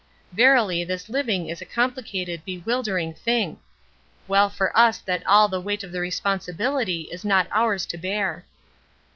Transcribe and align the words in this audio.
Verily 0.31 0.83
this 0.83 1.09
living 1.09 1.47
is 1.47 1.61
a 1.61 1.63
complicated 1.65 2.43
bewildering 2.43 3.13
thing 3.13 3.59
Well 4.27 4.49
for 4.49 4.75
us 4.75 4.97
that 4.97 5.23
all 5.27 5.47
the 5.47 5.61
weight 5.61 5.83
of 5.83 5.91
the 5.91 6.01
responsibility 6.01 7.01
is 7.11 7.23
not 7.23 7.45
ours 7.51 7.85
to 7.85 7.99
bear. 7.99 8.43